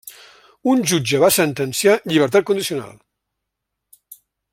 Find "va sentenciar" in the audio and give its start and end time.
1.23-1.95